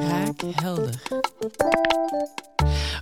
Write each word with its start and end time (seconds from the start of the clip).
Kraakhelder. 0.00 0.94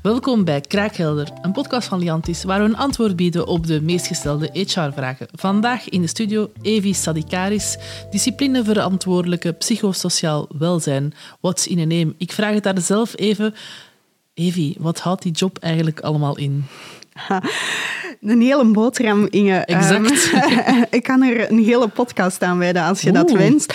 Welkom 0.02 0.44
bij 0.44 0.60
Kraakhelder, 0.60 1.28
een 1.42 1.52
podcast 1.52 1.88
van 1.88 1.98
Liantis 1.98 2.44
waar 2.44 2.58
we 2.58 2.64
een 2.64 2.76
antwoord 2.76 3.16
bieden 3.16 3.46
op 3.46 3.66
de 3.66 3.82
meest 3.82 4.06
gestelde 4.06 4.50
HR-vragen. 4.52 5.26
Vandaag 5.32 5.88
in 5.88 6.00
de 6.00 6.06
studio 6.06 6.50
Evi 6.62 6.94
Sadikaris, 6.94 7.76
disciplineverantwoordelijke 8.10 9.52
psychosociaal 9.52 10.48
welzijn. 10.58 11.12
What's 11.40 11.66
in 11.66 11.78
a 11.78 11.84
name? 11.84 12.14
Ik 12.18 12.32
vraag 12.32 12.54
het 12.54 12.64
haar 12.64 12.80
zelf 12.80 13.18
even. 13.18 13.54
Evi, 14.34 14.74
wat 14.78 15.00
houdt 15.00 15.22
die 15.22 15.32
job 15.32 15.58
eigenlijk 15.58 16.00
allemaal 16.00 16.36
in? 16.36 16.64
Een 18.20 18.40
hele 18.40 18.64
boterham, 18.64 19.26
Inge. 19.30 19.58
Exact. 19.58 20.32
Um, 20.32 20.84
ik 20.98 21.02
kan 21.02 21.22
er 21.22 21.50
een 21.50 21.64
hele 21.64 21.88
podcast 21.88 22.42
aan 22.42 22.58
wijden 22.58 22.82
als 22.82 23.00
je 23.00 23.12
dat 23.12 23.30
wenst. 23.30 23.74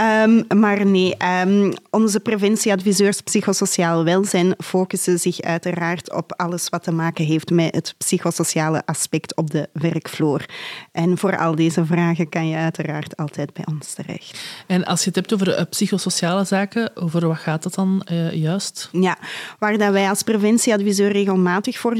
Um, 0.00 0.44
maar 0.60 0.86
nee, 0.86 1.16
um, 1.46 1.72
onze 1.90 2.20
preventieadviseurs 2.20 3.20
psychosociaal 3.20 4.04
welzijn 4.04 4.54
focussen 4.64 5.18
zich 5.18 5.40
uiteraard 5.40 6.12
op 6.12 6.32
alles 6.36 6.68
wat 6.68 6.82
te 6.82 6.92
maken 6.92 7.24
heeft 7.24 7.50
met 7.50 7.74
het 7.74 7.94
psychosociale 7.98 8.82
aspect 8.86 9.36
op 9.36 9.50
de 9.50 9.68
werkvloer. 9.72 10.44
En 10.92 11.18
voor 11.18 11.38
al 11.38 11.54
deze 11.54 11.84
vragen 11.84 12.28
kan 12.28 12.48
je 12.48 12.56
uiteraard 12.56 13.16
altijd 13.16 13.52
bij 13.52 13.64
ons 13.66 13.92
terecht. 13.92 14.40
En 14.66 14.84
als 14.84 15.00
je 15.00 15.06
het 15.06 15.14
hebt 15.14 15.34
over 15.34 15.58
uh, 15.58 15.64
psychosociale 15.70 16.44
zaken, 16.44 16.96
over 16.96 17.28
wat 17.28 17.38
gaat 17.38 17.62
dat 17.62 17.74
dan 17.74 18.06
uh, 18.12 18.32
juist? 18.32 18.88
Ja, 18.92 19.18
waar 19.58 19.78
dat 19.78 19.92
wij 19.92 20.08
als 20.08 20.22
preventieadviseur 20.22 21.12
regelmatig 21.12 21.78
voor 21.78 21.96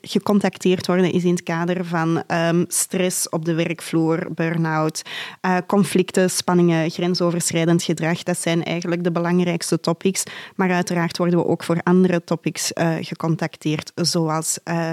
gecontacteerd 0.00 0.86
worden, 0.86 1.12
is 1.12 1.24
in 1.24 1.30
het 1.34 1.42
kader 1.42 1.84
van 1.84 2.22
um, 2.26 2.64
stress 2.68 3.28
op 3.28 3.44
de 3.44 3.54
werkvloer, 3.54 4.28
burn-out, 4.34 5.02
uh, 5.42 5.56
conflicten, 5.66 6.30
spanningen, 6.30 6.90
grensoverschrijdend 7.14 7.82
gedrag. 7.82 8.22
Dat 8.22 8.38
zijn 8.38 8.64
eigenlijk 8.64 9.04
de 9.04 9.12
belangrijkste 9.12 9.80
topics. 9.80 10.22
Maar 10.56 10.70
uiteraard 10.70 11.16
worden 11.16 11.38
we 11.38 11.46
ook 11.46 11.64
voor 11.64 11.80
andere 11.82 12.24
topics 12.24 12.72
uh, 12.72 12.94
gecontacteerd, 13.00 13.92
zoals 13.94 14.58
uh, 14.64 14.90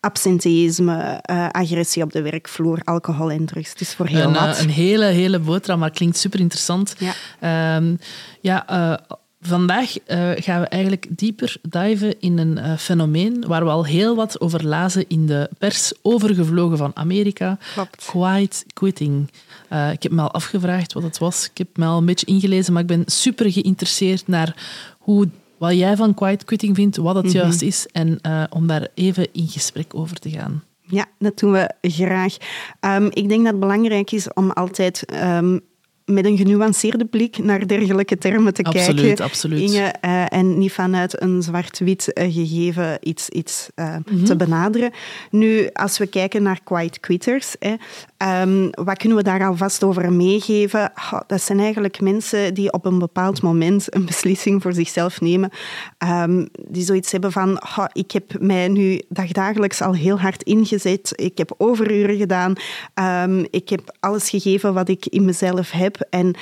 absenteïsme, 0.00 1.22
uh, 1.30 1.48
agressie 1.48 2.02
op 2.02 2.12
de 2.12 2.22
werkvloer, 2.22 2.80
alcohol 2.84 3.30
en 3.30 3.46
drugs. 3.46 3.74
Dus 3.74 3.94
voor 3.94 4.06
heel 4.06 4.26
een, 4.26 4.32
wat. 4.32 4.58
Een 4.58 4.70
hele, 4.70 5.04
hele 5.04 5.38
boterham, 5.38 5.78
maar 5.80 5.90
klinkt 5.90 6.16
super 6.16 6.40
interessant. 6.40 6.94
Ja. 6.98 7.76
Um, 7.76 7.98
ja 8.40 8.66
Vandaag 9.40 9.94
uh, 9.96 10.30
gaan 10.34 10.60
we 10.60 10.66
eigenlijk 10.66 11.06
dieper 11.10 11.56
diven 11.62 12.20
in 12.20 12.38
een 12.38 12.58
uh, 12.58 12.76
fenomeen 12.76 13.44
waar 13.46 13.64
we 13.64 13.70
al 13.70 13.84
heel 13.84 14.16
wat 14.16 14.40
over 14.40 14.66
lazen 14.66 15.04
in 15.08 15.26
de 15.26 15.50
pers, 15.58 15.92
overgevlogen 16.02 16.78
van 16.78 16.90
Amerika. 16.94 17.58
Klopt. 17.74 18.04
Quiet 18.04 18.64
quitting. 18.72 19.30
Uh, 19.72 19.92
ik 19.92 20.02
heb 20.02 20.12
me 20.12 20.22
al 20.22 20.30
afgevraagd 20.30 20.92
wat 20.92 21.02
het 21.02 21.18
was. 21.18 21.44
Ik 21.50 21.58
heb 21.58 21.76
me 21.76 21.86
al 21.86 21.98
een 21.98 22.04
beetje 22.04 22.26
ingelezen, 22.26 22.72
maar 22.72 22.82
ik 22.82 22.88
ben 22.88 23.02
super 23.06 23.52
geïnteresseerd 23.52 24.28
naar 24.28 24.56
hoe, 24.98 25.28
wat 25.58 25.74
jij 25.74 25.96
van 25.96 26.14
quiet 26.14 26.44
quitting 26.44 26.76
vindt, 26.76 26.96
wat 26.96 27.14
het 27.14 27.24
mm 27.24 27.30
-hmm. 27.30 27.40
juist 27.40 27.62
is, 27.62 27.86
en 27.92 28.20
om 28.50 28.66
daar 28.66 28.88
even 28.94 29.28
in 29.32 29.46
gesprek 29.46 29.94
over 29.94 30.16
te 30.16 30.30
gaan. 30.30 30.62
Ja, 30.82 31.06
dat 31.18 31.38
doen 31.38 31.52
we 31.52 31.70
graag. 31.80 32.36
Um, 32.80 33.06
ik 33.12 33.28
denk 33.28 33.42
dat 33.42 33.52
het 33.52 33.60
belangrijk 33.60 34.10
is 34.12 34.32
om 34.32 34.50
altijd 34.50 35.04
um, 35.24 35.60
met 36.08 36.24
een 36.24 36.36
genuanceerde 36.36 37.04
blik 37.04 37.38
naar 37.38 37.66
dergelijke 37.66 38.18
termen 38.18 38.54
te 38.54 38.62
absoluut, 38.62 39.04
kijken. 39.04 39.24
Absoluut. 39.24 39.60
Inge, 39.60 39.94
uh, 40.04 40.32
en 40.32 40.58
niet 40.58 40.72
vanuit 40.72 41.22
een 41.22 41.42
zwart-wit 41.42 42.10
uh, 42.14 42.34
gegeven 42.34 42.98
iets, 43.00 43.28
iets 43.28 43.68
uh, 43.74 43.94
mm 43.94 44.02
-hmm. 44.04 44.24
te 44.24 44.36
benaderen. 44.36 44.90
Nu, 45.30 45.68
als 45.72 45.98
we 45.98 46.06
kijken 46.06 46.42
naar 46.42 46.60
quiet 46.64 47.00
quitters, 47.00 47.56
hè, 47.58 47.74
um, 48.22 48.70
wat 48.70 48.98
kunnen 48.98 49.18
we 49.18 49.24
daar 49.24 49.46
alvast 49.46 49.84
over 49.84 50.12
meegeven? 50.12 50.92
Dat 51.26 51.42
zijn 51.42 51.58
eigenlijk 51.58 52.00
mensen 52.00 52.54
die 52.54 52.72
op 52.72 52.84
een 52.84 52.98
bepaald 52.98 53.42
moment 53.42 53.94
een 53.94 54.04
beslissing 54.04 54.62
voor 54.62 54.72
zichzelf 54.72 55.20
nemen. 55.20 55.50
Um, 56.22 56.48
die 56.68 56.84
zoiets 56.84 57.12
hebben 57.12 57.32
van, 57.32 57.60
ik 57.92 58.10
heb 58.10 58.40
mij 58.40 58.68
nu 58.68 59.02
dagdagelijks 59.08 59.80
al 59.80 59.94
heel 59.94 60.20
hard 60.20 60.42
ingezet. 60.42 61.12
Ik 61.14 61.38
heb 61.38 61.54
overuren 61.56 62.16
gedaan. 62.16 62.52
Um, 63.24 63.46
ik 63.50 63.68
heb 63.68 63.96
alles 64.00 64.30
gegeven 64.30 64.74
wat 64.74 64.88
ik 64.88 65.06
in 65.06 65.24
mezelf 65.24 65.70
heb. 65.70 66.06
En 66.10 66.34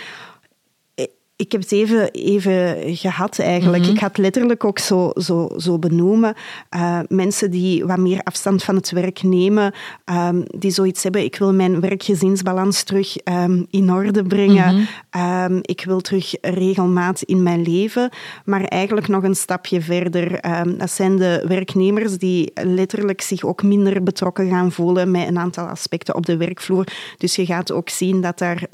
ik 1.37 1.53
heb 1.53 1.61
het 1.61 1.73
even, 1.73 2.11
even 2.11 2.97
gehad 2.97 3.39
eigenlijk. 3.39 3.83
Mm 3.83 3.89
-hmm. 3.89 3.97
Ik 3.97 4.01
het 4.01 4.19
letterlijk 4.19 4.65
ook 4.65 4.79
zo, 4.79 5.11
zo, 5.15 5.49
zo 5.57 5.79
benoemen. 5.79 6.35
Uh, 6.77 6.99
mensen 7.09 7.51
die 7.51 7.85
wat 7.85 7.99
meer 7.99 8.21
afstand 8.23 8.65
van 8.65 8.75
het 8.75 8.91
werk 8.91 9.23
nemen, 9.23 9.75
um, 10.05 10.45
die 10.59 10.71
zoiets 10.71 11.03
hebben, 11.03 11.25
ik 11.25 11.37
wil 11.37 11.53
mijn 11.55 11.81
werk-gezinsbalans 11.81 12.83
terug 12.83 13.17
um, 13.25 13.67
in 13.71 13.93
orde 13.93 14.23
brengen. 14.23 14.75
Mm 14.75 14.87
-hmm. 15.11 15.53
um, 15.53 15.59
ik 15.63 15.85
wil 15.85 16.01
terug 16.01 16.35
regelmaat 16.41 17.23
in 17.23 17.43
mijn 17.43 17.63
leven. 17.63 18.11
Maar 18.45 18.65
eigenlijk 18.65 19.09
nog 19.09 19.23
een 19.23 19.37
stapje 19.37 19.81
verder. 19.81 20.41
dat 20.79 20.91
zijn 20.91 21.17
de 21.17 21.45
werknemers 21.49 22.19
die 22.19 22.51
letterlijk 22.55 23.21
zich 23.21 23.45
ook 23.45 23.63
minder 23.63 24.03
betrokken 24.03 24.49
gaan 24.49 24.73
voelen 24.73 25.11
met 25.11 25.29
een 25.29 25.39
aantal 25.39 25.67
aspecten 25.67 26.15
op 26.15 26.27
de 26.27 26.37
werkvloer. 26.37 26.87
Dus 27.19 27.37
je 27.37 27.47
gaat 27.47 27.73
ook 27.73 27.89
zien 27.89 28.21
dat 28.21 28.39
daar 28.39 28.67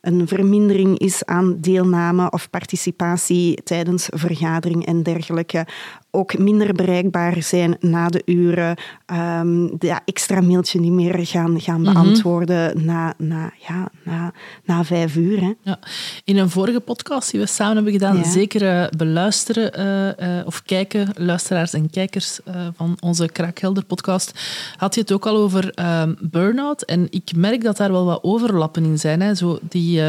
een 0.00 0.28
vermindering 0.28 0.98
is 0.98 1.24
aan 1.24 1.56
deel 1.60 1.81
deelname 1.82 2.30
of 2.30 2.50
participatie 2.50 3.62
tijdens 3.62 4.08
vergadering 4.10 4.86
en 4.86 5.02
dergelijke 5.02 5.66
ook 6.14 6.38
minder 6.38 6.74
bereikbaar 6.74 7.42
zijn 7.42 7.76
na 7.80 8.08
de 8.08 8.22
uren, 8.24 8.76
um, 9.06 9.78
dat 9.78 10.00
extra 10.04 10.40
mailtje 10.40 10.80
niet 10.80 10.92
meer 10.92 11.26
gaan, 11.26 11.60
gaan 11.60 11.82
beantwoorden 11.82 12.70
mm 12.70 12.76
-hmm. 12.76 12.84
na, 12.84 13.14
na, 13.18 13.52
ja, 13.68 13.88
na, 14.04 14.32
na 14.64 14.84
vijf 14.84 15.16
uur. 15.16 15.40
Hè. 15.40 15.52
Ja. 15.62 15.78
In 16.24 16.36
een 16.36 16.50
vorige 16.50 16.80
podcast 16.80 17.30
die 17.30 17.40
we 17.40 17.46
samen 17.46 17.74
hebben 17.74 17.92
gedaan, 17.92 18.16
ja. 18.16 18.24
zeker 18.24 18.62
uh, 18.62 18.88
beluisteren 18.96 19.80
uh, 19.80 20.36
uh, 20.38 20.46
of 20.46 20.62
kijken, 20.62 21.08
luisteraars 21.14 21.72
en 21.72 21.90
kijkers 21.90 22.40
van 22.76 22.96
onze 23.00 23.26
Kraakhelder 23.26 23.84
podcast, 23.84 24.32
had 24.76 24.94
je 24.94 25.00
het 25.00 25.12
ook 25.12 25.26
al 25.26 25.36
over 25.36 25.74
burn-out. 26.20 26.82
En 26.82 27.06
ik 27.10 27.36
merk 27.36 27.62
dat 27.62 27.76
daar 27.76 27.92
wel 27.92 28.04
wat 28.04 28.22
overlappen 28.22 28.84
in 28.84 28.98
zijn. 28.98 29.20
Hè. 29.20 29.34
Zo 29.34 29.58
die, 29.68 30.00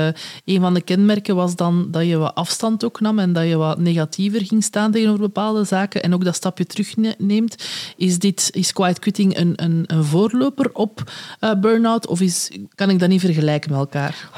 een 0.45 0.61
van 0.61 0.73
de 0.73 0.81
kenmerken 0.81 1.35
was 1.35 1.55
dan 1.55 1.87
dat 1.91 2.05
je 2.05 2.17
wat 2.17 2.35
afstand 2.35 2.85
ook 2.85 2.99
nam 2.99 3.19
en 3.19 3.33
dat 3.33 3.47
je 3.47 3.55
wat 3.55 3.79
negatiever 3.79 4.45
ging 4.45 4.63
staan 4.63 4.91
tegenover 4.91 5.21
bepaalde 5.21 5.63
zaken 5.63 5.92
en 6.01 6.13
ook 6.13 6.23
dat 6.23 6.35
stapje 6.35 6.65
terugneemt. 6.65 7.67
Is, 7.97 8.19
dit, 8.19 8.49
is 8.51 8.73
quiet 8.73 8.99
quitting 8.99 9.37
een, 9.37 9.53
een, 9.55 9.83
een 9.87 10.03
voorloper 10.03 10.73
op 10.73 11.11
uh, 11.39 11.53
burn-out 11.59 12.07
of 12.07 12.21
is, 12.21 12.51
kan 12.75 12.89
ik 12.89 12.99
dat 12.99 13.09
niet 13.09 13.21
vergelijken 13.21 13.71
met 13.71 13.79
elkaar? 13.79 14.29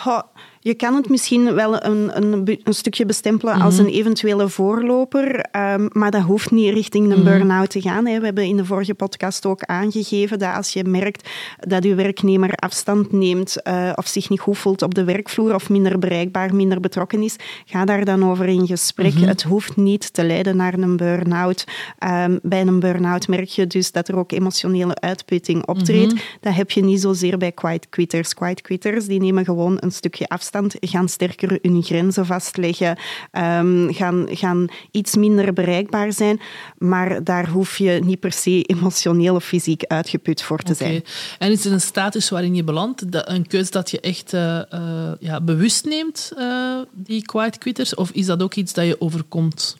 Je 0.66 0.74
kan 0.74 0.96
het 0.96 1.10
misschien 1.10 1.54
wel 1.54 1.84
een, 1.84 2.18
een, 2.18 2.60
een 2.64 2.74
stukje 2.74 3.06
bestempelen 3.06 3.54
mm 3.54 3.60
-hmm. 3.60 3.70
als 3.70 3.78
een 3.78 3.88
eventuele 3.88 4.50
voorloper, 4.50 5.46
um, 5.52 5.88
maar 5.92 6.12
dat 6.12 6.22
hoeft 6.22 6.52
niet 6.52 6.74
richting 6.74 7.04
een 7.06 7.20
mm 7.20 7.26
-hmm. 7.26 7.38
burn-out 7.38 7.70
te 7.70 7.82
gaan. 7.82 8.06
Hè. 8.06 8.20
We 8.20 8.26
hebben 8.26 8.44
in 8.44 8.58
de 8.58 8.66
vorige 8.66 8.94
podcast 8.94 9.46
ook 9.46 9.64
aangegeven 9.64 10.40
dat 10.40 10.56
als 10.56 10.74
je 10.74 10.84
merkt 10.84 11.30
dat 11.60 11.84
je 11.84 11.96
werknemer 11.96 12.54
afstand 12.54 13.12
neemt 13.12 13.58
uh, 13.64 13.92
of 13.96 14.08
zich 14.08 14.30
niet 14.30 14.40
goed 14.40 14.58
voelt 14.58 14.82
op 14.82 14.96
de 14.96 15.04
werkvloer 15.04 15.56
of 15.56 15.70
minder 15.70 16.00
bereikbaar, 16.00 16.56
minder 16.56 16.80
betrokken 16.80 17.22
is, 17.22 17.36
ga 17.66 17.86
daar 17.86 18.06
dan 18.06 18.30
over 18.30 18.46
in 18.46 18.68
gesprek. 18.68 19.14
Mm 19.14 19.18
-hmm. 19.18 19.28
Het 19.28 19.44
hoeft 19.44 19.76
niet 19.76 20.14
te 20.14 20.24
leiden 20.24 20.56
naar 20.56 20.74
een 20.74 20.98
burn-out. 20.98 21.64
Um, 22.04 22.40
bij 22.42 22.62
een 22.62 22.80
burn-out 22.80 23.28
merk 23.28 23.50
je 23.50 23.68
dus 23.68 23.92
dat 23.92 24.08
er 24.08 24.18
ook 24.18 24.32
emotionele 24.32 24.96
uitputting 24.96 25.66
optreedt. 25.66 26.14
Dat 26.42 26.54
heb 26.54 26.72
je 26.72 26.84
niet 26.84 27.02
zozeer 27.02 27.38
bij 27.38 27.52
quiet 27.52 27.90
quitters. 27.90 28.34
Quiet 28.34 28.62
quitters 28.62 29.06
die 29.06 29.20
nemen 29.20 29.46
gewoon 29.46 29.78
een 29.80 29.92
stukje 29.92 30.28
afstand 30.28 30.54
gaan 30.80 31.10
sterker 31.10 31.60
hun 31.62 31.84
grenzen 31.84 32.26
vastleggen, 32.26 32.98
um, 33.32 33.94
gaan, 33.94 34.28
gaan 34.30 34.68
iets 34.92 35.16
minder 35.16 35.54
bereikbaar 35.54 36.14
zijn. 36.14 36.40
Maar 36.78 37.24
daar 37.24 37.48
hoef 37.50 37.78
je 37.78 38.00
niet 38.04 38.20
per 38.20 38.32
se 38.32 38.62
emotioneel 38.62 39.36
of 39.36 39.44
fysiek 39.44 39.84
uitgeput 39.84 40.42
voor 40.42 40.60
te 40.60 40.74
okay. 40.74 40.88
zijn. 40.88 41.04
En 41.40 41.52
is 41.52 41.64
het 41.64 41.74
een 41.74 41.82
status 41.82 42.30
waarin 42.30 42.56
je 42.56 42.64
belandt? 42.64 43.04
Een 43.10 43.48
keus 43.48 43.72
dat 43.72 43.92
je 43.92 44.00
echt 44.00 44.34
uh, 44.34 44.60
uh, 44.74 45.12
ja, 45.20 45.42
bewust 45.42 45.86
neemt, 45.86 46.32
uh, 46.38 46.78
die 46.92 47.22
quiet 47.22 47.58
quitters? 47.58 47.96
Of 47.96 48.12
is 48.12 48.26
dat 48.26 48.44
ook 48.44 48.54
iets 48.54 48.74
dat 48.74 48.86
je 48.86 49.02
overkomt? 49.02 49.78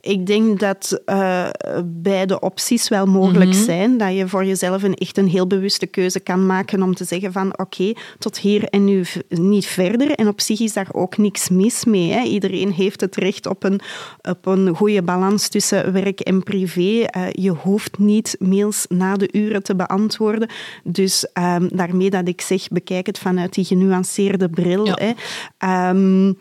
Ik 0.00 0.26
denk 0.26 0.60
dat 0.60 1.00
uh, 1.06 1.48
beide 1.84 2.40
opties 2.40 2.88
wel 2.88 3.06
mogelijk 3.06 3.50
mm-hmm. 3.50 3.64
zijn. 3.64 3.98
Dat 3.98 4.16
je 4.16 4.28
voor 4.28 4.44
jezelf 4.44 4.82
een, 4.82 4.94
echt 4.94 5.18
een 5.18 5.28
heel 5.28 5.46
bewuste 5.46 5.86
keuze 5.86 6.20
kan 6.20 6.46
maken 6.46 6.82
om 6.82 6.94
te 6.94 7.04
zeggen 7.04 7.32
van 7.32 7.46
oké, 7.46 7.60
okay, 7.60 7.96
tot 8.18 8.38
hier 8.38 8.64
en 8.64 8.84
nu 8.84 9.04
niet 9.28 9.66
verder. 9.66 10.10
En 10.10 10.28
op 10.28 10.40
zich 10.40 10.60
is 10.60 10.72
daar 10.72 10.88
ook 10.92 11.16
niks 11.16 11.48
mis 11.48 11.84
mee. 11.84 12.12
Hè. 12.12 12.22
Iedereen 12.22 12.72
heeft 12.72 13.00
het 13.00 13.16
recht 13.16 13.46
op 13.46 13.64
een, 13.64 13.80
op 14.22 14.46
een 14.46 14.76
goede 14.76 15.02
balans 15.02 15.48
tussen 15.48 15.92
werk 15.92 16.20
en 16.20 16.42
privé. 16.42 16.80
Uh, 16.80 17.06
je 17.32 17.50
hoeft 17.50 17.98
niet 17.98 18.36
mails 18.38 18.86
na 18.88 19.16
de 19.16 19.28
uren 19.32 19.62
te 19.62 19.76
beantwoorden. 19.76 20.48
Dus 20.84 21.26
um, 21.34 21.68
daarmee 21.72 22.10
dat 22.10 22.28
ik 22.28 22.40
zeg, 22.40 22.68
bekijk 22.68 23.06
het 23.06 23.18
vanuit 23.18 23.54
die 23.54 23.64
genuanceerde 23.64 24.48
bril. 24.48 24.86
Ja. 24.86 24.98
Hè. 25.58 25.88
Um, 25.88 26.38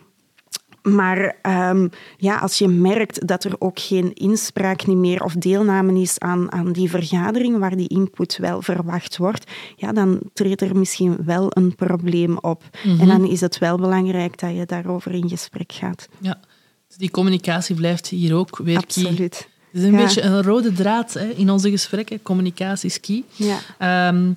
maar 0.95 1.35
um, 1.69 1.89
ja, 2.17 2.37
als 2.37 2.57
je 2.57 2.67
merkt 2.67 3.27
dat 3.27 3.43
er 3.43 3.55
ook 3.59 3.79
geen 3.79 4.13
inspraak 4.13 4.85
niet 4.85 4.97
meer 4.97 5.23
of 5.23 5.33
deelname 5.33 6.01
is 6.01 6.19
aan, 6.19 6.51
aan 6.51 6.71
die 6.71 6.89
vergadering 6.89 7.57
waar 7.57 7.75
die 7.75 7.87
input 7.87 8.37
wel 8.37 8.61
verwacht 8.61 9.17
wordt, 9.17 9.51
ja, 9.75 9.91
dan 9.91 10.19
treedt 10.33 10.61
er 10.61 10.77
misschien 10.77 11.17
wel 11.25 11.47
een 11.49 11.75
probleem 11.75 12.37
op. 12.37 12.63
Mhm. 12.83 12.99
En 12.99 13.07
dan 13.07 13.27
is 13.27 13.41
het 13.41 13.57
wel 13.57 13.77
belangrijk 13.77 14.39
dat 14.39 14.55
je 14.55 14.65
daarover 14.65 15.11
in 15.11 15.29
gesprek 15.29 15.71
gaat. 15.71 16.07
Ja. 16.19 16.39
Dus 16.87 16.97
die 16.97 17.11
communicatie 17.11 17.75
blijft 17.75 18.07
hier 18.07 18.35
ook 18.35 18.57
weer 18.57 18.77
Absoluut. 18.77 19.15
key. 19.15 19.25
Het 19.71 19.81
is 19.81 19.83
een 19.83 19.95
beetje 19.95 20.21
een 20.21 20.43
rode 20.43 20.71
draad 20.71 21.13
hè, 21.13 21.29
in 21.29 21.49
onze 21.49 21.69
gesprekken. 21.69 22.21
Communicatie 22.21 22.89
is 22.89 22.99
key. 22.99 23.23
Ja. 23.35 24.07
Um, 24.07 24.35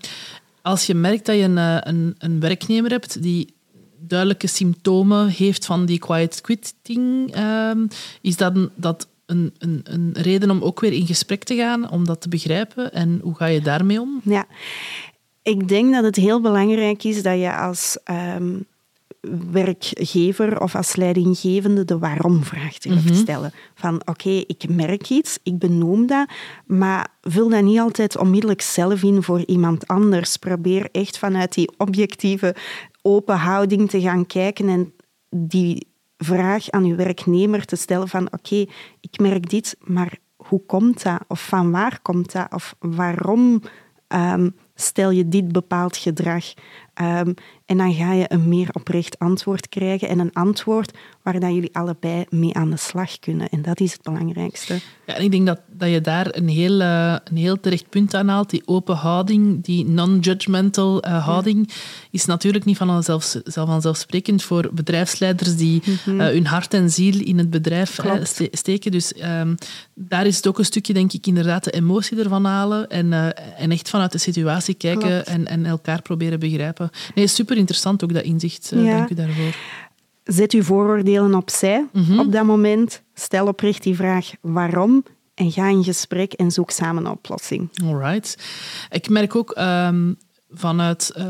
als 0.62 0.86
je 0.86 0.94
merkt 0.94 1.26
dat 1.26 1.36
je 1.36 1.42
een, 1.42 1.58
eh, 1.58 1.76
een, 1.80 2.14
een, 2.18 2.40
werknemer 2.40 2.90
hebt 2.90 3.22
die 3.22 3.54
duidelijke 4.06 4.46
symptomen 4.46 5.28
heeft 5.28 5.66
van 5.66 5.86
die 5.86 5.98
quiet 5.98 6.40
quitting, 6.40 7.36
um, 7.36 7.88
is 8.20 8.36
dat, 8.36 8.54
dat 8.74 9.08
een, 9.26 9.54
een, 9.58 9.80
een, 9.84 10.10
reden 10.12 10.50
om 10.50 10.62
ook 10.62 10.80
weer 10.80 10.92
in 10.92 11.06
gesprek 11.06 11.44
te 11.44 11.56
gaan, 11.56 11.90
om 11.90 12.04
dat 12.04 12.20
te 12.20 12.28
begrijpen? 12.28 12.92
En 12.92 13.20
hoe 13.22 13.34
ga 13.34 13.46
je 13.46 13.60
daarmee 13.60 14.00
om? 14.00 14.20
Ja, 14.24 14.46
ik 15.42 15.68
denk 15.68 15.92
dat 15.92 16.04
het 16.04 16.16
heel 16.16 16.40
belangrijk 16.40 17.04
is 17.04 17.22
dat 17.22 17.38
je 17.38 17.56
als 17.56 17.98
um, 18.36 18.66
werkgever 19.50 20.60
of 20.60 20.74
als 20.74 20.96
leidinggevende 20.96 21.84
de 21.84 21.98
waarom-vraag 21.98 22.78
durft 22.78 23.08
mm 23.08 23.14
stellen. 23.14 23.52
Van 23.74 24.02
oké, 24.04 24.30
ik 24.30 24.68
merk 24.68 25.08
iets, 25.08 25.38
ik 25.42 25.58
benoem 25.58 26.06
dat, 26.06 26.28
maar 26.66 27.08
vul 27.20 27.48
dat 27.48 27.62
niet 27.62 27.78
altijd 27.78 28.18
onmiddellijk 28.18 28.60
zelf 28.60 29.02
in 29.02 29.22
voor 29.22 29.44
iemand 29.46 29.86
anders. 29.86 30.36
Probeer 30.36 30.88
echt 30.92 31.18
vanuit 31.18 31.54
die 31.54 31.72
objectieve 31.76 32.54
open 33.02 33.36
houding 33.36 33.90
te 33.90 34.00
gaan 34.00 34.26
kijken 34.26 34.68
en 34.68 34.92
die 35.30 35.86
vraag 36.16 36.70
aan 36.70 36.84
uw 36.84 36.96
werknemer 36.96 37.64
te 37.64 37.76
stellen 37.76 38.08
van 38.08 38.32
oké, 38.32 38.66
ik 39.00 39.18
merk 39.20 39.50
dit, 39.50 39.76
maar 39.80 40.18
hoe 40.36 40.66
komt 40.66 41.02
dat? 41.02 41.20
Of 41.28 41.46
van 41.46 41.70
waar 41.70 41.98
komt 42.02 42.32
dat? 42.32 42.52
Of 42.52 42.74
waarom 42.78 43.62
um, 44.08 44.56
stel 44.74 45.10
je 45.10 45.28
dit 45.28 45.52
bepaald 45.52 45.96
gedrag? 45.96 46.44
Um, 47.00 47.34
en 47.66 47.78
dan 47.78 47.94
ga 47.94 48.12
je 48.12 48.24
een 48.28 48.48
meer 48.48 48.68
oprecht 48.72 49.18
antwoord 49.18 49.68
krijgen 49.68 50.08
en 50.08 50.18
een 50.18 50.32
antwoord 50.32 50.92
waar 51.22 51.40
dat 51.40 51.54
jullie 51.54 51.76
allebei 51.76 52.24
mee 52.28 52.54
aan 52.54 52.70
de 52.70 52.76
slag 52.76 53.18
kunnen. 53.18 53.48
En 53.48 53.62
dat 53.62 53.80
is 53.80 53.92
het 53.92 54.02
belangrijkste. 54.02 54.80
Ja, 55.06 55.14
en 55.14 55.22
ik 55.22 55.30
denk 55.30 55.46
dat, 55.46 55.60
dat 55.70 55.90
je 55.90 56.00
daar 56.00 56.26
een 56.30 56.48
heel, 56.48 56.80
uh, 56.80 57.16
een 57.24 57.36
heel 57.36 57.60
terecht 57.60 57.88
punt 57.88 58.14
aan 58.14 58.28
haalt. 58.28 58.50
Die 58.50 58.62
open 58.64 58.96
houding, 58.96 59.64
die 59.64 59.86
non-judgmental 59.86 61.06
uh, 61.06 61.24
houding, 61.26 61.64
ja. 61.68 61.74
is 62.10 62.24
natuurlijk 62.24 62.64
niet 62.64 62.76
van 62.76 63.02
zelf, 63.02 63.36
vanzelfsprekend 63.44 64.42
voor 64.42 64.70
bedrijfsleiders 64.72 65.56
die 65.56 65.82
mm 65.84 65.96
-hmm. 66.04 66.20
uh, 66.20 66.26
hun 66.26 66.46
hart 66.46 66.74
en 66.74 66.90
ziel 66.90 67.20
in 67.20 67.38
het 67.38 67.50
bedrijf 67.50 67.98
ste 68.22 68.48
steken. 68.50 68.90
Dus 68.90 69.12
um, 69.24 69.54
daar 69.94 70.26
is 70.26 70.36
het 70.36 70.46
ook 70.46 70.58
een 70.58 70.64
stukje, 70.64 70.92
denk 70.92 71.12
ik, 71.12 71.26
inderdaad 71.26 71.64
de 71.64 71.70
emotie 71.70 72.18
ervan 72.18 72.44
halen 72.44 72.88
en, 72.88 73.12
en 73.56 73.70
echt 73.70 73.88
vanuit 73.88 74.12
de 74.12 74.18
situatie 74.18 74.74
kijken 74.74 75.26
en, 75.26 75.46
en 75.46 75.66
elkaar 75.66 76.02
proberen 76.02 76.38
begrijpen. 76.38 76.81
Nee, 77.14 77.26
super 77.26 77.56
interessant 77.56 78.04
ook 78.04 78.14
dat 78.14 78.24
inzicht. 78.24 78.72
Ja. 78.74 78.96
Dank 78.96 79.10
u 79.10 79.14
daarvoor. 79.14 79.56
Zet 80.24 80.52
uw 80.52 80.62
vooroordelen 80.62 81.34
opzij 81.34 81.86
mm 81.92 82.04
-hmm. 82.04 82.18
op 82.18 82.32
dat 82.32 82.44
moment. 82.44 83.02
Stel 83.14 83.46
oprecht 83.46 83.82
die 83.82 83.96
vraag 83.96 84.30
waarom 84.40 85.04
en 85.34 85.52
ga 85.52 85.68
in 85.68 85.84
gesprek 85.84 86.32
en 86.32 86.50
zoek 86.50 86.70
samen 86.70 87.04
een 87.04 87.12
oplossing. 87.12 87.68
Alright. 87.84 88.38
Ik 88.90 89.08
merk 89.08 89.36
ook 89.36 89.56
um, 89.58 90.16
vanuit 90.54 91.12
uh, 91.16 91.24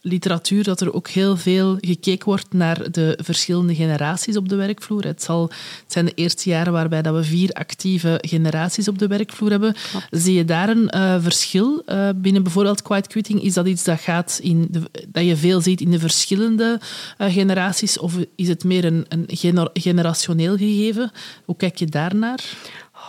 literatuur 0.00 0.64
dat 0.64 0.80
er 0.80 0.94
ook 0.94 1.08
heel 1.08 1.36
veel 1.36 1.76
gekeken 1.80 2.24
wordt 2.24 2.52
naar 2.52 2.90
de 2.90 3.18
verschillende 3.22 3.74
generaties 3.74 4.36
op 4.36 4.48
de 4.48 4.56
werkvloer. 4.56 5.04
Het, 5.04 5.22
zal, 5.22 5.42
het 5.42 5.92
zijn 5.92 6.04
de 6.04 6.14
eerste 6.14 6.48
jaren 6.48 6.72
waarbij 6.72 7.02
dat 7.02 7.14
we 7.14 7.24
vier 7.24 7.52
actieve 7.52 8.18
generaties 8.20 8.88
op 8.88 8.98
de 8.98 9.06
werkvloer 9.06 9.50
hebben. 9.50 9.74
Klopt. 9.90 10.06
Zie 10.10 10.34
je 10.34 10.44
daar 10.44 10.68
een 10.68 10.90
uh, 10.94 11.16
verschil 11.20 11.82
uh, 11.86 12.08
binnen 12.16 12.42
bijvoorbeeld 12.42 12.82
quiet 12.82 13.06
quitting? 13.06 13.42
Is 13.42 13.54
dat 13.54 13.66
iets 13.66 13.84
dat, 13.84 14.00
gaat 14.00 14.38
in 14.42 14.66
de, 14.70 14.80
dat 15.08 15.24
je 15.24 15.36
veel 15.36 15.60
ziet 15.60 15.80
in 15.80 15.90
de 15.90 15.98
verschillende 15.98 16.80
generaties 17.18 17.98
of 17.98 18.14
is 18.36 18.48
het 18.48 18.64
meer 18.64 18.84
een, 18.84 19.04
een 19.08 19.24
gener 19.26 19.70
generationeel 19.72 20.56
gegeven? 20.56 21.12
Hoe 21.44 21.56
kijk 21.56 21.76
je 21.76 21.86
daarnaar? 21.86 22.40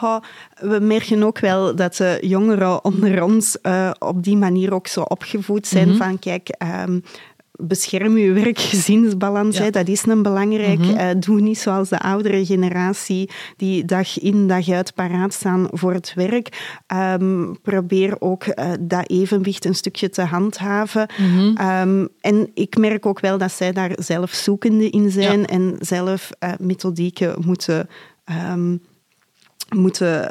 Oh, 0.02 0.18
we 0.60 0.80
merken 0.80 1.24
ook 1.24 1.40
wel 1.40 1.76
dat 1.76 1.96
de 1.96 2.18
jongeren 2.22 2.84
onder 2.84 3.24
ons 3.24 3.58
uh, 3.64 3.92
op 4.00 4.24
die 4.24 4.38
manier 4.38 4.74
ook 4.74 4.88
zo 4.88 5.02
opgevoed 5.02 5.68
zijn 5.68 5.84
mm 5.84 5.90
-hmm. 5.90 6.00
van 6.02 6.20
kijk, 6.20 6.50
um, 6.88 7.04
bescherm 7.58 8.18
je 8.18 8.32
werk-gezinsbalans. 8.32 9.58
Ja. 9.58 9.70
Dat 9.70 9.88
is 9.88 10.06
een 10.06 10.22
belangrijk. 10.22 10.80
Mm 10.80 10.84
-hmm. 10.84 11.00
uh, 11.00 11.10
doe 11.20 11.42
niet 11.42 11.58
zoals 11.58 11.90
de 11.90 12.00
oudere 12.00 12.46
generatie 12.46 13.30
die 13.58 13.86
dag 13.86 14.20
in 14.20 14.48
dag 14.48 14.70
uit 14.70 14.94
paraat 14.94 15.34
staan 15.34 15.68
voor 15.72 15.94
het 15.94 16.14
werk. 16.16 16.78
Um, 16.94 17.58
probeer 17.62 18.22
ook 18.22 18.46
uh, 18.46 18.72
dat 18.80 19.10
evenwicht 19.10 19.66
een 19.66 19.76
stukje 19.76 20.10
te 20.10 20.22
handhaven. 20.22 21.10
Mm 21.18 21.38
-hmm. 21.38 21.80
um, 21.82 22.10
en 22.22 22.52
ik 22.54 22.78
merk 22.78 23.06
ook 23.06 23.20
wel 23.20 23.38
dat 23.38 23.52
zij 23.52 23.72
daar 23.72 23.92
zelf 23.96 24.32
zoekende 24.32 24.90
in 24.90 25.12
zijn 25.12 25.40
ja. 25.40 25.46
en 25.46 25.76
zelf 25.80 26.30
uh, 26.40 26.50
methodieken 26.60 27.36
moeten 27.46 27.90
moeten 29.70 30.30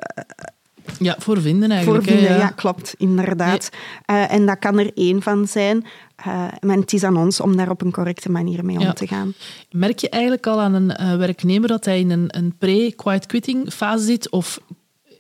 ja, 0.98 1.16
voor 1.18 1.40
vinden 1.40 1.70
eigenlijk. 1.70 2.04
Voor 2.04 2.14
vinden, 2.14 2.36
ja. 2.36 2.48
klopt, 2.48 2.94
inderdaad. 2.98 3.70
Nee. 4.06 4.20
Uh, 4.20 4.32
en 4.32 4.46
dat 4.46 4.58
kan 4.58 4.78
er 4.78 4.90
één 4.94 5.22
van 5.22 5.46
zijn. 5.48 5.84
Uh, 6.26 6.46
maar 6.60 6.76
het 6.76 6.92
is 6.92 7.02
aan 7.02 7.16
ons 7.16 7.40
om 7.40 7.56
daar 7.56 7.70
op 7.70 7.82
een 7.82 7.92
correcte 7.92 8.30
manier 8.30 8.64
mee 8.64 8.78
om 8.78 8.94
te 8.94 9.06
gaan. 9.06 9.34
Merk 9.70 9.98
je 9.98 10.08
eigenlijk 10.08 10.46
al 10.46 10.60
aan 10.60 10.74
een 10.74 10.96
uh, 11.00 11.16
werknemer 11.16 11.68
dat 11.68 11.84
hij 11.84 12.00
in 12.00 12.10
een, 12.10 12.36
een 12.36 12.54
pre-quiet 12.58 13.26
quitting 13.26 13.72
fase 13.72 14.04
zit? 14.04 14.30
Of 14.30 14.60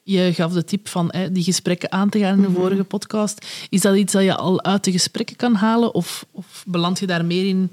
je 0.02 0.32
gaf 0.34 0.52
de 0.52 0.64
tip 0.64 0.88
van 0.88 1.08
hè, 1.10 1.32
die 1.32 1.42
gesprekken 1.42 1.92
aan 1.92 2.08
te 2.08 2.18
gaan 2.18 2.34
in 2.34 2.42
de 2.42 2.48
mm 2.48 2.54
-hmm. 2.54 2.62
vorige 2.62 2.84
podcast. 2.84 3.46
Is 3.68 3.80
dat 3.80 3.96
iets 3.96 4.12
dat 4.12 4.22
je 4.22 4.36
al 4.36 4.62
uit 4.64 4.84
de 4.84 4.92
gesprekken 4.92 5.36
kan 5.36 5.54
halen? 5.54 5.94
Of, 5.94 6.26
of 6.30 6.64
beland 6.66 6.98
je 6.98 7.06
daar 7.06 7.24
meer 7.24 7.46
in 7.46 7.70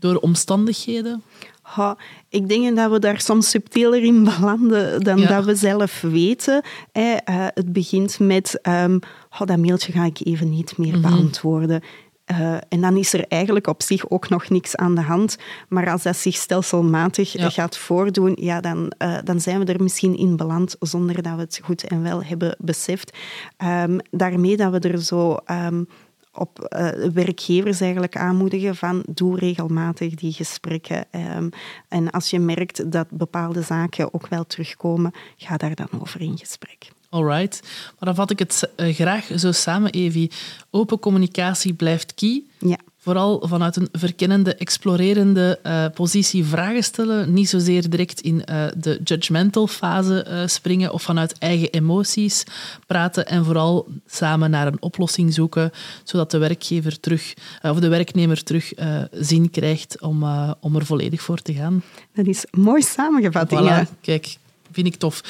door 0.00 0.16
omstandigheden? 0.16 1.22
Ha, 1.62 1.96
ik 2.28 2.48
denk 2.48 2.76
dat 2.76 2.90
we 2.90 2.98
daar 2.98 3.20
soms 3.20 3.50
subtieler 3.50 4.02
in 4.02 4.24
belanden 4.24 5.00
dan 5.00 5.18
ja. 5.18 5.28
dat 5.28 5.44
we 5.44 5.54
zelf 5.54 6.00
weten. 6.00 6.62
Eh, 6.92 7.02
uh, 7.02 7.16
het 7.26 7.72
begint 7.72 8.18
met, 8.18 8.58
um, 8.62 8.98
oh, 9.30 9.46
dat 9.46 9.58
mailtje 9.58 9.92
ga 9.92 10.04
ik 10.04 10.20
even 10.22 10.50
niet 10.50 10.78
meer 10.78 10.96
mm 10.96 11.02
-hmm. 11.02 11.10
beantwoorden. 11.10 11.82
Uh, 12.30 12.56
en 12.68 12.80
dan 12.80 12.96
is 12.96 13.12
er 13.12 13.24
eigenlijk 13.28 13.66
op 13.66 13.82
zich 13.82 14.10
ook 14.10 14.28
nog 14.28 14.48
niks 14.48 14.76
aan 14.76 14.94
de 14.94 15.00
hand. 15.00 15.36
Maar 15.68 15.90
als 15.90 16.02
dat 16.02 16.16
zich 16.16 16.34
stelselmatig 16.34 17.32
ja. 17.32 17.50
gaat 17.50 17.76
voordoen, 17.76 18.36
ja, 18.40 18.60
dan, 18.60 18.92
uh, 18.98 19.18
dan 19.24 19.40
zijn 19.40 19.58
we 19.64 19.72
er 19.72 19.82
misschien 19.82 20.16
in 20.16 20.36
beland 20.36 20.76
zonder 20.80 21.22
dat 21.22 21.34
we 21.34 21.40
het 21.40 21.60
goed 21.64 21.84
en 21.84 22.02
wel 22.02 22.22
hebben 22.22 22.56
beseft. 22.58 23.16
Um, 23.64 23.98
daarmee 24.10 24.56
dat 24.56 24.72
we 24.72 24.78
er 24.78 25.02
zo... 25.02 25.36
Um, 25.50 25.88
op 26.32 26.68
uh, 26.76 26.88
werkgevers 27.12 27.80
eigenlijk 27.80 28.16
aanmoedigen 28.16 28.76
van 28.76 29.02
doe 29.08 29.38
regelmatig 29.38 30.14
die 30.14 30.32
gesprekken. 30.32 31.06
Um, 31.36 31.50
en 31.88 32.10
als 32.10 32.30
je 32.30 32.38
merkt 32.38 32.92
dat 32.92 33.10
bepaalde 33.10 33.62
zaken 33.62 34.14
ook 34.14 34.28
wel 34.28 34.46
terugkomen, 34.46 35.12
ga 35.36 35.56
daar 35.56 35.74
dan 35.74 36.00
over 36.00 36.20
in 36.20 36.38
gesprek. 36.38 36.90
Alright. 37.08 37.60
Maar 37.62 37.96
dan 37.98 38.14
vat 38.14 38.30
ik 38.30 38.38
het 38.38 38.70
uh, 38.76 38.94
graag 38.94 39.30
zo 39.36 39.52
samen, 39.52 39.90
Evie. 39.90 40.30
Open 40.70 40.98
communicatie 40.98 41.74
blijft 41.74 42.14
key. 42.14 42.42
Ja. 42.58 42.78
Vooral 43.02 43.42
vanuit 43.48 43.76
een 43.76 43.88
verkennende, 43.92 44.54
explorerende 44.54 45.58
uh, 45.66 45.84
positie 45.94 46.44
vragen 46.44 46.84
stellen. 46.84 47.32
Niet 47.32 47.48
zozeer 47.48 47.90
direct 47.90 48.20
in 48.20 48.34
uh, 48.34 48.64
de 48.76 49.00
judgmental 49.04 49.66
fase 49.66 50.26
uh, 50.28 50.46
springen 50.46 50.92
of 50.92 51.02
vanuit 51.02 51.38
eigen 51.38 51.70
emoties 51.70 52.44
praten. 52.86 53.26
En 53.26 53.44
vooral 53.44 53.88
samen 54.06 54.50
naar 54.50 54.66
een 54.66 54.82
oplossing 54.82 55.34
zoeken, 55.34 55.72
zodat 56.04 56.30
de 56.30 56.38
werkgever 56.38 57.00
terug, 57.00 57.34
of 57.62 57.80
de 57.80 57.88
werknemer 57.88 58.42
terug 58.42 58.72
zin 59.12 59.50
krijgt 59.50 60.00
om, 60.00 60.24
om 60.60 60.76
er 60.76 60.86
volledig 60.86 61.22
voor 61.22 61.38
te 61.42 61.54
gaan. 61.54 61.82
Dat 62.14 62.26
is 62.26 62.44
mooi 62.50 62.82
samengevat, 62.82 63.50
voilà. 63.54 64.00
Kijk, 64.00 64.36
vind 64.72 64.86
ik 64.86 64.94
tof. 64.94 65.20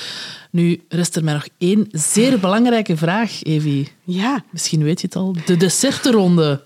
Nu 0.51 0.81
rest 0.89 1.17
er 1.17 1.25
mij 1.25 1.35
nog 1.35 1.49
één 1.59 1.89
zeer 1.91 2.39
belangrijke 2.39 2.97
vraag, 2.97 3.43
Evie. 3.43 3.89
Ja. 4.05 4.45
Misschien 4.51 4.83
weet 4.83 5.01
je 5.01 5.07
het 5.07 5.17
al. 5.17 5.37
De 5.47 5.57
dessertronde. 5.57 6.63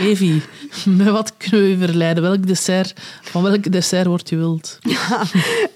Evie, 0.00 0.42
met 0.84 1.08
wat 1.08 1.36
kunnen 1.36 1.62
we 1.62 1.72
u 1.72 1.78
verleiden? 1.86 2.22
Welk 2.22 2.46
dessert, 2.46 3.00
van 3.22 3.42
welk 3.42 3.72
dessert 3.72 4.06
wordt 4.06 4.28
je 4.28 4.36
wild? 4.36 4.78
Ja, 4.80 5.22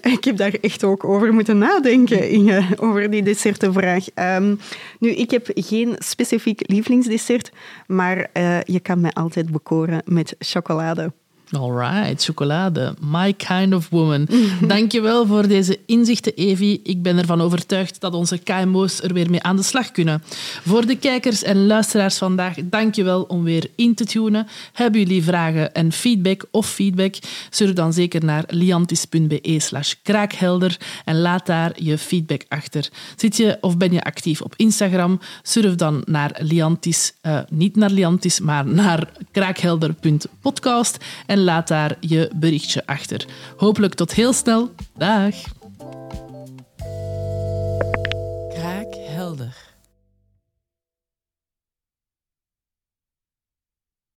ik 0.01 0.23
heb 0.23 0.37
daar 0.37 0.53
echt 0.61 0.83
ook 0.83 1.03
over 1.03 1.33
moeten 1.33 1.57
nadenken, 1.57 2.29
Inge, 2.29 2.63
over 2.75 3.11
die 3.11 3.23
dessertenvraag. 3.23 4.05
Um, 4.15 4.59
nu, 4.99 5.09
ik 5.09 5.31
heb 5.31 5.51
geen 5.53 5.95
specifiek 5.97 6.69
lievelingsdessert, 6.69 7.51
maar 7.87 8.29
uh, 8.33 8.61
je 8.61 8.79
kan 8.79 9.01
mij 9.01 9.11
altijd 9.11 9.51
bekoren 9.51 10.01
met 10.05 10.35
chocolade. 10.39 11.11
Alright, 11.53 12.23
chocolade. 12.23 12.95
My 12.99 13.33
kind 13.33 13.73
of 13.73 13.89
woman. 13.89 14.27
Dankjewel 14.67 15.25
voor 15.25 15.47
deze 15.47 15.79
inzichten, 15.85 16.33
Evie. 16.35 16.79
Ik 16.83 17.01
ben 17.01 17.17
ervan 17.17 17.41
overtuigd 17.41 18.01
dat 18.01 18.13
onze 18.13 18.37
KMO's 18.37 19.01
er 19.01 19.13
weer 19.13 19.29
mee 19.29 19.43
aan 19.43 19.55
de 19.55 19.63
slag 19.63 19.91
kunnen. 19.91 20.23
Voor 20.65 20.85
de 20.85 20.97
kijkers 20.97 21.43
en 21.43 21.65
luisteraars 21.65 22.17
vandaag, 22.17 22.55
dankjewel 22.63 23.21
om 23.21 23.43
weer 23.43 23.69
in 23.75 23.95
te 23.95 24.05
tunen. 24.05 24.47
Hebben 24.73 24.99
jullie 24.99 25.23
vragen 25.23 25.73
en 25.73 25.91
feedback 25.91 26.45
of 26.51 26.69
feedback? 26.69 27.15
Surf 27.49 27.73
dan 27.73 27.93
zeker 27.93 28.25
naar 28.25 28.43
liantis.be 28.47 29.55
slash 29.59 29.93
kraakhelder 30.03 30.77
en 31.05 31.19
laat 31.19 31.45
daar 31.45 31.71
je 31.75 31.97
feedback 31.97 32.45
achter. 32.47 32.89
Zit 33.15 33.37
je 33.37 33.57
of 33.61 33.77
ben 33.77 33.91
je 33.91 34.03
actief 34.03 34.41
op 34.41 34.53
Instagram? 34.55 35.19
Surf 35.41 35.75
dan 35.75 36.01
naar 36.05 36.39
Liantis, 36.39 37.13
uh, 37.21 37.39
niet 37.49 37.75
naar 37.75 37.91
Liantis, 37.91 38.39
maar 38.39 38.67
naar 38.67 39.07
kraakhelder.podcast 39.33 40.97
en 41.25 41.43
laat 41.43 41.67
daar 41.67 41.95
je 41.99 42.29
berichtje 42.35 42.85
achter. 42.85 43.25
Hopelijk 43.57 43.93
tot 43.93 44.13
heel 44.13 44.33
snel. 44.33 44.71
Dag. 44.97 45.35